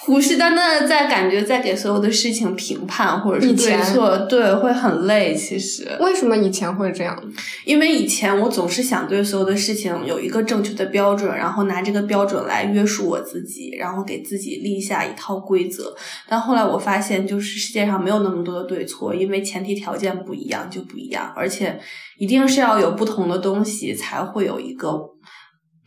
[0.10, 5.36] 虎视眈眈的在感觉在给所有的事情评判或者是对错，对，会很累。
[5.36, 7.16] 其实为什么以前会这样？
[7.64, 15.96] 因为以前我总是想对所有的事情有一个正确的标准，然后拿这个标准来约束我自己，然后给自己立下一套规则。
[16.28, 21.80] 但后来我发现，就是世界上没有那么多的对错，因为前提条件不一样就不一样，而且
[22.18, 25.00] 一定是要有不同的东西才会有一个。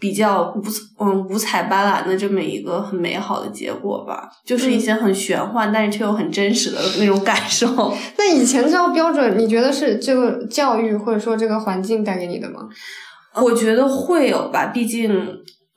[0.03, 0.63] 比较五
[0.99, 7.95] 嗯五彩斑斓的这么一个很美好的结果吧，就是一些很玄幻，但是却又很真实的 那种感受。
[8.19, 12.69] 那以前这套标准，你觉得是这个教育或者说这个环境带给你的吗？
[13.37, 15.09] 我觉得会有吧，毕竟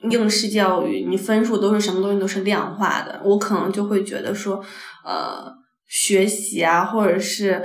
[0.09, 4.59] 应试教育，你分数都是什么东西都是量化的，我可能就会觉得说，
[5.05, 5.53] 呃，
[5.87, 7.63] 学习啊，或者是。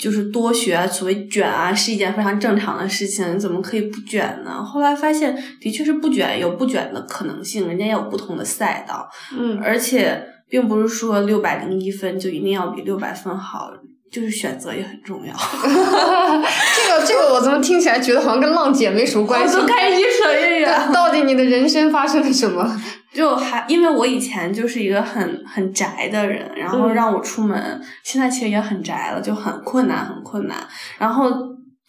[0.00, 3.34] 就是多学，所谓卷啊，是一件非常正常的事情。
[3.34, 4.64] 你怎么可以不卷呢？
[4.64, 9.06] 后来发现，的确是不卷有不卷的可能性，人家也有不同的赛道。
[9.38, 13.70] 嗯，而且并不是说六百零一分就一定要比六百分好。
[14.10, 19.56] 就是选择也很重要， 这个这个我怎么听起来觉得好像跟浪姐没什么关系？
[19.56, 20.92] 都开始越扯越远。
[20.92, 22.80] 到底你的人生发生了什么？
[23.14, 30.56] 就还因为我以前就是一个很很宅的人，然后让我出门，现在其实也很宅了，就很困难，很困难。
[30.98, 31.30] 然后。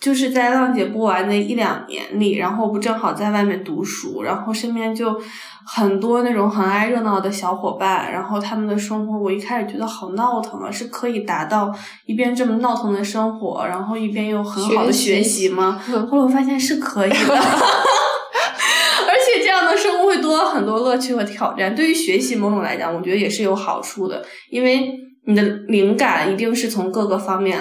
[0.02, 5.16] 就是在浪姐播完那一两年里，然后不正好在外面读书，然后身边就
[5.64, 11.72] 很多那种很爱热闹的小伙伴，然后他们的生活，我一开始觉得好闹腾啊，是可以达到
[12.08, 15.80] 一边这么闹腾的生活，然后一边又很好的学习吗？
[16.10, 21.76] 后来我发现是可以的， 而且这样的生活会多很多乐趣和挑战。
[21.76, 24.92] 对于学习某种来讲，我觉得也是有好处的，因为
[25.28, 27.60] 你的灵感一定是从各个方面。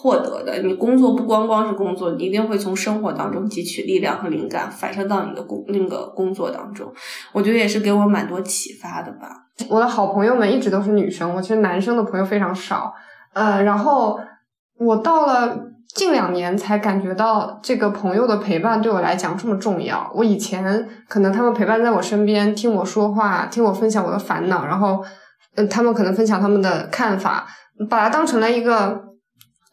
[0.00, 6.88] 获得的，你工作不光光是工作，你一定会从生活当中汲取力量和灵感，反射到你的工那个工作当中。
[7.32, 9.28] 我觉得也是给我蛮多启发的吧。
[9.68, 12.94] 我的好朋友们一直都是女生，我其实男生的朋友非常少。
[13.32, 14.20] 呃，然后
[14.78, 15.58] 我到了
[15.92, 20.08] 近两年才感觉到这个朋友的陪伴对我来讲这么重要。
[20.14, 25.04] 我以前可能他们陪伴在我身边，听我说话，听我分享我的烦恼，然后
[25.56, 27.48] 嗯，他们可能分享他们的看法，
[27.90, 29.07] 把它当成了一个。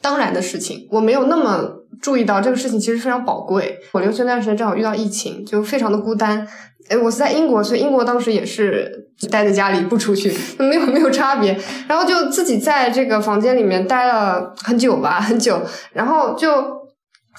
[0.05, 1.67] 当然的事情，我没有那么
[1.99, 3.79] 注意到这个事情其实非常宝贵。
[3.93, 6.47] 我留学那段时间正好遇到疫情，就非常的孤单。
[6.89, 10.31] 哎，我是在英国，所以英国当时也是待在家里不出去，
[10.63, 11.59] 没有没有差别。
[11.87, 15.59] 然后就自己在这个房间里面待了很久吧，很久。
[15.93, 16.47] 然后就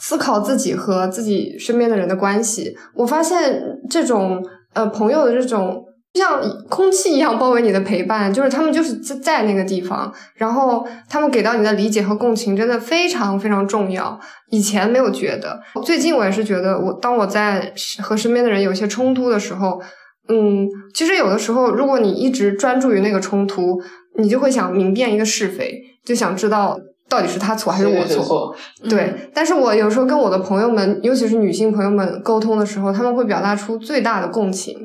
[0.00, 2.76] 思考自己和自己身边的人的关系。
[2.94, 5.84] 我发现这种呃朋友的这种。
[6.16, 14.18] 像空气一样包围你的陪伴，就是他们就是在在那个地方，然后他们给到你的理解和共情真的非常非常重要。
[14.50, 19.80] 以前没有觉得，最近我也是觉得，我当我在和身边的人有一些冲突的时候，
[20.28, 23.80] 嗯，其实有的时候，如果你一直专注于那个冲突，
[24.18, 28.56] 你就会想明辨一个是非，就想知道到底是他错还是我错。
[28.88, 34.76] 对，但是我有时候跟我的朋友们，尤其是女性朋友们沟通的时候，他们会表达出最大的共情。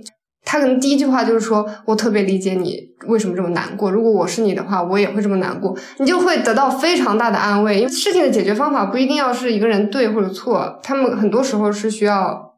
[0.51, 3.89] 他可能第一句话就是说：“我特别理解你为什么这么难过。
[3.89, 12.50] 如果我是你的话，我也会这么难过。”你就会得到非常大的安慰，因为事情的解决方法不一定要是一个人对或者错，他们很多时候是需要。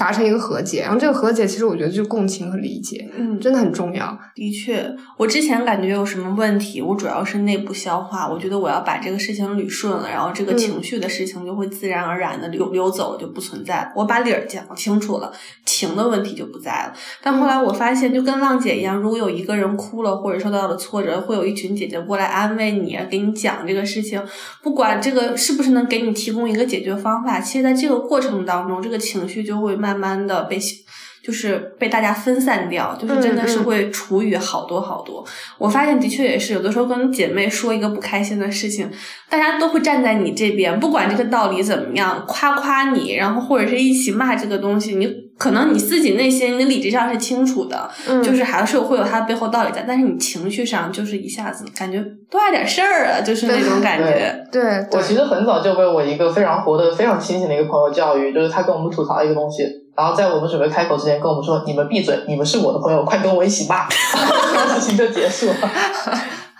[0.00, 4.18] 达成一个和解，然后这个和解其实我觉得就是共情和理解，嗯，真的很重要。
[4.34, 8.26] 的确，我之前感觉有什么问题，我主要是内部消化。
[8.26, 13.92] 我觉得我要把这个事情捋顺了，然后这个情绪的事情就会自然而然的流流走，就不存在。
[13.94, 15.30] 我把理儿讲清楚了，
[15.66, 16.94] 情的问题就不在了。
[17.22, 24.18] 但后来我发现，就跟浪姐一样，如果有一个人哭了或者受到了挫折，会有一群姐姐过来安慰你，给你讲这个事情。
[24.62, 29.89] 不管这个是不是能给你提供一个解决方法，其实在这个过程当中，这个情绪就会慢。
[29.94, 30.58] 慢慢的被，
[31.22, 35.24] 就是被大家分散掉，就是真的是会处于好多好多。
[35.58, 38.90] 我发现的确也是，有的时候跟姐妹说一个不开心的事情，
[39.28, 45.30] 大家都会站在你这边，不管这个道理怎么样，夸夸你，然后或者是一起骂这个东西，你。
[45.40, 47.90] 可能你自己内心、你理智上是清楚的，
[48.22, 51.98] 就是还是会有它背后道理在，但是你情绪上就是一下子感觉
[52.30, 54.46] 多大点事儿啊，就是那种感觉。
[54.52, 59.62] 对，我其实很早就被我一个非常活得非常清醒的一个朋友教育，就是他跟我们吐槽一个东西，
[59.96, 63.88] 然后在我们准备开口之前跟我们说：“你们闭嘴，你们是我的朋友，快跟我一起骂。
[64.74, 65.54] ”事情就结束了。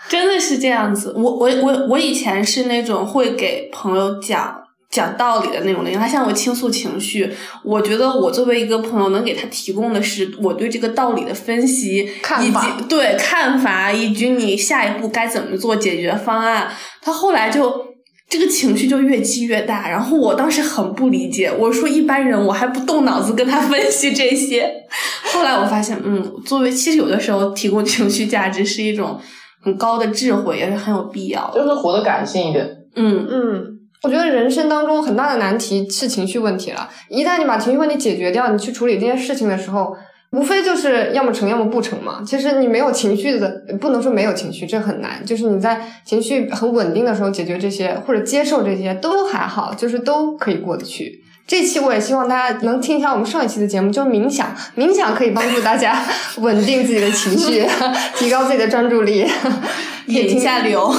[0.09, 4.57] 真的是这样子，我我我我以前是那种会给朋友讲。
[4.91, 7.33] 讲道理的那种类型，他向我倾诉情绪，
[7.63, 11.99] 我觉得我作为一个朋友，能给他提供的是我对这个道理的分析，
[12.41, 16.67] 以及对看法，以及你下一步该怎么做解决方案。
[17.01, 17.85] 他后来就
[18.31, 19.89] 这个情绪就越积越大。
[19.89, 24.73] 然后我当时很不理解，我说一般人我还不动脑子跟他分析这些。
[25.33, 29.19] 后来我发现，嗯，作为其实有的时候提供情绪价值是一种
[29.61, 31.61] 很高的智慧，也是很有必要的。
[31.61, 32.65] 就是活得感性一点。
[32.95, 33.65] 嗯嗯，
[34.03, 36.89] 我觉得人生当中很大的难题是情绪问题了。
[37.09, 39.93] 一旦你把情绪问题解决掉，你去处理这些事情的时候。
[40.31, 42.21] 无非就是要么成，要么不成嘛。
[42.25, 45.23] 其实你没有情绪的，不能说没有情绪，这很难。
[45.25, 51.21] 就是你在情绪很稳定的时候解决这些，或者接受这些，都还好，就是都可以过得去。
[51.45, 56.01] 这期我也希望大家能听一下我们上一期的节目，就是冥想，冥想可以帮助大家
[56.39, 57.65] 稳定自己的情绪，
[58.15, 59.27] 提高自己的专注力，
[60.07, 60.93] 眼一下流。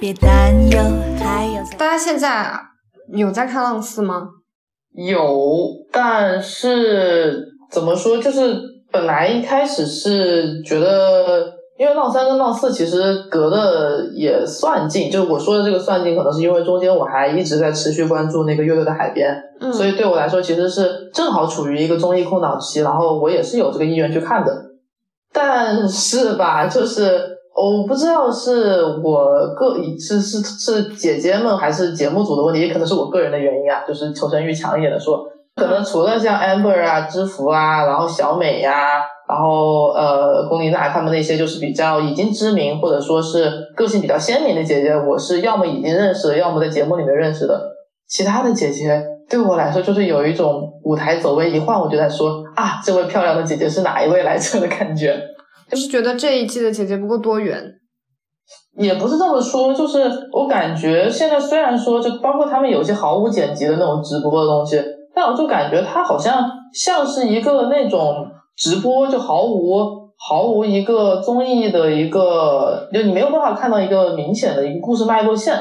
[0.00, 0.78] 别担忧，
[1.22, 2.52] 还有大家现在
[3.14, 4.30] 有在看浪四吗？
[5.06, 8.58] 有，但是怎么说，就是
[8.90, 19.32] 本来一开始是觉得，因为浪三跟浪四其实隔的也算近，就是我说的这个算近，可能是因为中间我还一直在持续关注那个《乐队的海边》，
[19.72, 24.52] 所以对我来说其实是正好处于一个综艺空档期，然后我也是有这个意愿去看的，
[25.32, 27.37] 但是吧，就是。
[27.60, 33.82] 我不知道是我个是是是姐姐们还是节目组的问题，也可能是我个人的原因啊。
[33.86, 47.60] 就是求生欲强一点的说，可能除了像 Amber 啊、知福啊，然后小美呀，然后呃龚琳娜他们那些就是比较已经知名或者说是个性比较鲜明的姐姐，我是要么已经认识，要么在节目里面认识的。
[48.08, 55.20] 其他的姐姐对我来说，就是有一种舞台走位一换，我就在说啊，这位漂亮的姐姐是哪一位来着的感觉。
[55.70, 57.62] 就是觉得这一季的姐姐不够多元，
[58.76, 64.82] 也不是这么说，就是我感觉现在虽然说就包括他们有些毫无剪辑的那种直播的东西，
[65.14, 69.78] 但我就感觉它好像像是一个那种直播，就毫无
[70.16, 75.54] 毫无一个综艺的一个，就你没有办法看到一个明显的一个故事脉络线。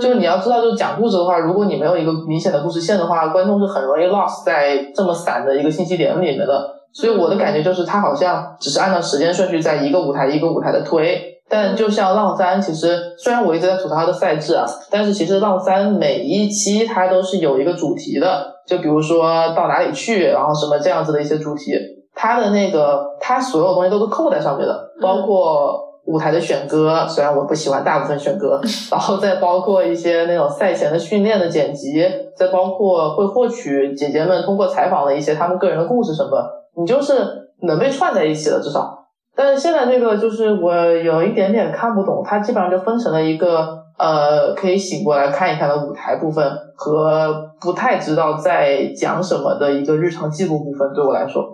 [0.00, 6.81] 就你要知道，就是讲故事的话，如果你没有一个明显的故事线的话，观众是很容易 lost 在这么散的一个信息点里面的。
[6.92, 11.28] 所以我的感觉就是，他好像只是按照时间顺序在一个舞台一个舞台的推。
[11.48, 18.50] 但就像浪三，其实虽然我一直在吐槽他的赛制啊，但是其实浪三每一期它都是有一个主题的。
[18.66, 21.72] 就比如说到哪里去，然后什么这样子的一些主题，
[22.14, 28.58] 它的那个它所有东西都是扣在上面的，包括舞台的选歌，虽然我不喜欢大部分选歌，
[28.90, 32.02] 然后再包括一些那种赛前的训练的剪辑，
[32.34, 36.30] 再包括会获取姐姐们通过采访的一些他们个人的故事什么。
[36.76, 37.14] 你就是
[37.62, 38.98] 能被串在一起的，至少。
[39.34, 51.51] 但是现在这个就是我有一点点看不懂，它基本上就分成了一个呃可以醒过来看一看的舞台部分和不太知道在讲什么的一个日常记录部分，对我来说。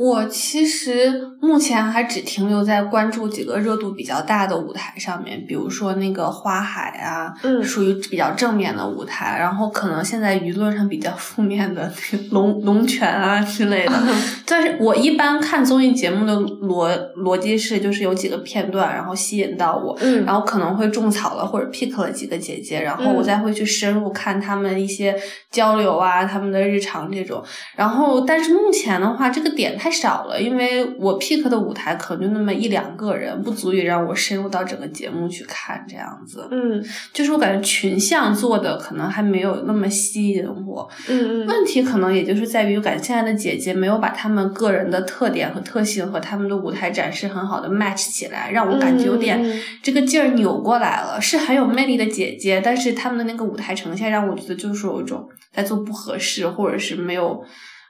[0.00, 9.36] 我其实目前还只停留在关注几个热度比较大的舞台上面，比如说那个花海啊，嗯，属于比较正面的舞台。
[9.38, 11.92] 然后可能现在舆论上比较负面的
[12.30, 13.92] 龙龙泉啊之类的。
[14.46, 25.14] 但是我一般看综艺节目的逻逻辑是，就是有几个片段，然后吸引到我，嗯，然后可能会种草了或者 pick 了几个姐姐，然后我再会去深入看他们一些
[25.50, 27.44] 交流啊，他们的日常这种。
[27.76, 29.89] 然后，但是目前的话，这个点太。
[29.90, 36.46] 少了，因为我 pick 的舞台可能就那么一两个人，不足以让我深入到整个节目去看这样子。
[36.50, 36.82] 嗯，
[37.12, 40.88] 就是我感觉群像做的可能还没有那么吸引我。
[41.08, 41.46] 嗯嗯。
[41.46, 51.20] 问题可能也就是在于，感觉现在的姐姐没有把她们个人的特点和特性和她们的舞台展示很好的 match 起来，让我感觉有点这个劲儿扭过来了。
[51.20, 57.44] 是很有魅力的姐姐，但是他们的那个舞台呈现让我觉得就是有一种在做不合适，或者是没有。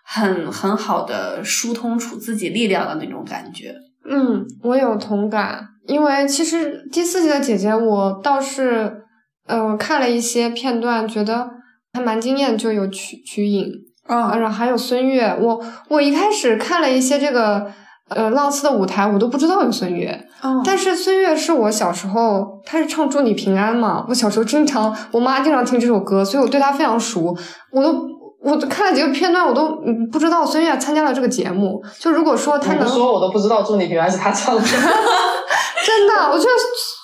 [0.05, 3.75] 很很好的疏通出自己力量的那种感觉。
[4.09, 9.05] 嗯，我有同感，因为其实第四季的姐姐，我倒是
[9.47, 11.49] 呃看了一些片段，觉得
[11.93, 13.71] 还蛮惊艳，就有曲曲颖
[14.07, 15.27] 啊，然后还有孙悦。
[15.41, 17.71] 我我一开始看了一些这个
[18.09, 20.27] 呃浪次的舞台，我都不知道有孙悦。
[20.41, 27.37] 哦，但是孙悦是我小时候，他是唱祝你平安嘛，我小时候经常，我妈经常听这首歌，所以我对他非常熟，
[27.71, 28.10] 我都。
[28.43, 29.79] 我看了几个片段，我都
[30.11, 31.83] 不知道孙悦参加了这个节目。
[31.99, 34.63] 就如果说他能说，我都不知道《祝你平安》是他唱的。
[35.83, 36.51] 真的，我觉得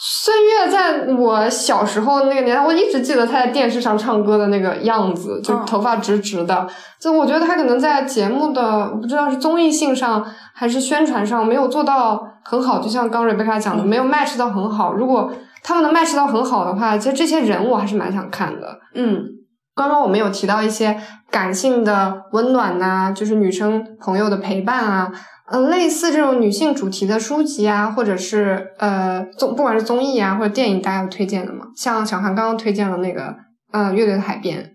[0.00, 6.66] 孙悦在我小时候那个年代，我一直记得他在电视上唱歌的那个样子，就头发直直的。
[7.00, 10.24] 就我觉得他可能在节目的不知道是综艺性上
[10.54, 12.78] 还是宣传上没有做到很好。
[12.78, 14.92] 就像刚瑞贝卡讲的，没有 match 到很好。
[14.92, 15.30] 如果
[15.62, 18.78] 他们能 match 到很好的话，其实这些人我还是蛮想看的。
[18.94, 19.35] 嗯。
[19.76, 20.98] 刚刚我们有提到一些
[21.30, 25.12] 感性的温暖呐，就是女生朋友的陪伴啊，
[25.50, 31.66] 嗯，类似这种女性主题的书籍啊，或者是呃综不管是综艺啊或者电影，大家有推荐的吗？
[31.76, 33.36] 像小韩刚刚推荐了那个
[33.70, 34.72] 呃乐队的海边，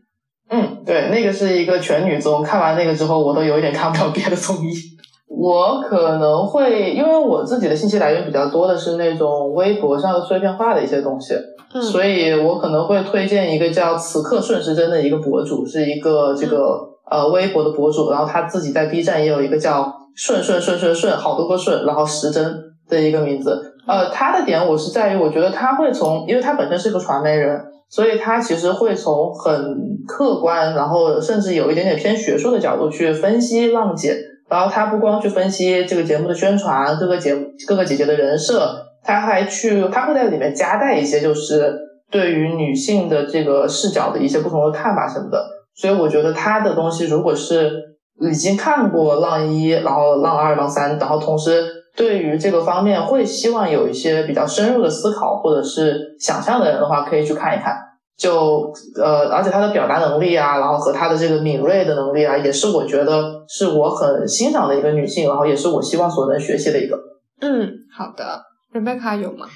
[0.52, 4.72] 嗯，对，那个是一个全女综，看完那个之后，我都有一点看不了别的综艺。
[5.34, 11.34] 我可能会因为我自己的信息来源比较多的是那种微博上的碎片化的一些东西。
[11.82, 16.78] 所以我可能会推荐一个叫“此刻顺时针”的一个博主，是一个这个
[17.10, 22.54] 呃微博的博主，然后他自己在 B 站也有一个叫“顺顺顺顺顺”好多个顺，然后时针
[22.90, 23.74] 的一个名字。
[23.88, 27.58] 呃，他的点我是在于，我觉得他会从，因为他本身是个传媒人，
[27.90, 29.56] 所以他其实会从很
[30.06, 34.14] 客观，然后甚至有一点点偏学术的角度去分析浪姐。
[34.52, 37.34] 然后他不光去分析这个节目的宣传，各个节
[37.66, 38.86] 各个姐姐的人设。
[39.04, 41.74] 他还去，他会在里面夹带一些，就是
[42.12, 45.44] 对于女性的这个视角的一些不同的看法什么的。
[45.74, 47.72] 所以我觉得他的东西，如果是
[48.20, 57.76] 已经看过浪一，然后浪二、浪三，然后同时对于这个方面会希望有一些比较深入的思考或者是想象的人的话，可以去看一看。
[58.22, 66.96] 就呃，而且她的表达能力啊，然后和她的这个敏锐的能力啊，也是我觉得是我很欣赏的一个女性，然后也是我希望所能学习的一个。
[67.42, 68.44] 嗯，好的。
[68.72, 69.48] 准备卡有吗？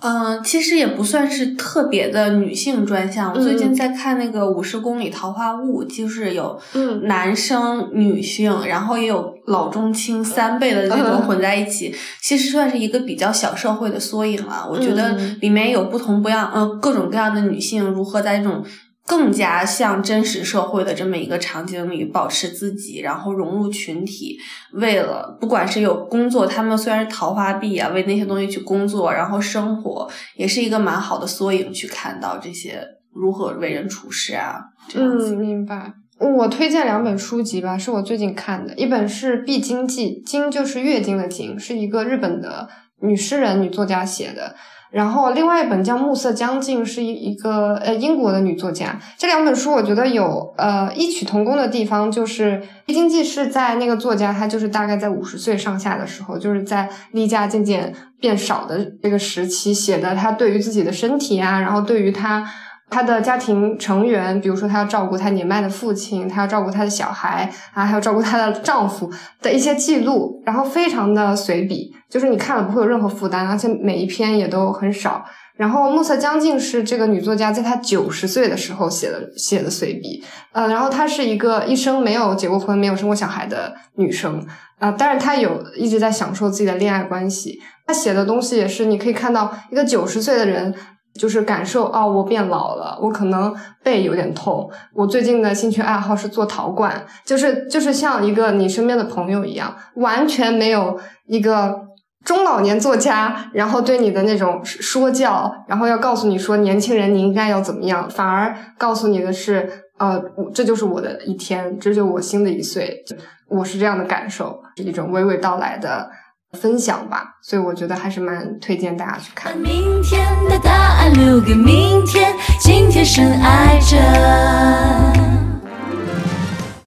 [0.00, 3.32] 嗯，其实也不算是特别的女性专项。
[3.34, 6.60] 我最近在看那个《五十公里桃花坞》，就是有
[7.04, 14.68] 男生、女性，然后也有老中青三辈的这种混在一起，其实算是一个比较小社会的缩影了。
[14.70, 18.62] 我觉得里面有不同不样，呃，各种各样的女性如何在这种。
[19.06, 24.38] 更加像真实社会的这么一个场景里保持自己，然后融入群体。
[24.72, 31.70] 为了不管是有工作，他们虽然是桃花币啊，为那些东西去工作，然后生活也是一个蛮好的缩影。
[31.70, 32.82] 去看到这些
[33.12, 34.60] 如何为人处事啊，
[34.94, 35.92] 嗯，明白。
[36.18, 42.68] 我推荐两本书籍吧，是我最近看的，一本是《必经记》，经就是月经的经，是一个日本的
[43.02, 44.54] 女诗人、女作家写的。
[44.94, 48.96] 然后另外一本叫《暮色将近》，是一一个呃英国的女作家。
[49.18, 60.14] 这两本书我觉得有呃异曲同工的地方，就是《黑经记》是在那个作家她就是大概在五十岁上下的时候，就是在例假渐渐变少的这个时期写的。
[60.14, 62.48] 她对于自己的身体啊，然后对于她
[62.94, 69.10] 她的家庭成员，比如说她要照顾她年迈的父亲，她要照顾她的小孩啊，还要照顾她的丈夫
[69.42, 71.92] 的一些记录，然后非常的随笔。
[72.08, 75.24] 就是你看了不会有任何负担，而且每一篇也都很少。
[75.56, 80.22] 然后《暮色将近》是这个女作家在她九十岁的时候写的写的随笔，
[80.52, 84.46] 呃，然后她是一个一生没有结过婚、没有生过小孩的女生，
[84.78, 87.60] 啊，但是她有一直在享受自己的恋爱关系。
[87.86, 90.74] 她写的东西也是你可以看到一个九十岁的人，
[91.18, 101.82] 就是感受哦，我变老了，我可能背有点痛，我最近的兴趣爱好是做陶罐，就是就是像一个你身边的朋友一样，完全没有一个。
[102.24, 110.18] 中老年作家，然后对你的那种说教，然后要告诉你说年轻人你应该要怎么样，反而告诉你的是，呃，
[110.54, 113.04] 这就是我的一天，这就是我新的一岁，
[113.50, 116.08] 我是这样的感受，是一种娓娓道来的
[116.54, 119.56] 分享吧，所以我觉得还是蛮推荐大家去看。
[119.58, 125.33] 明天的答案留给明天，今天深爱着。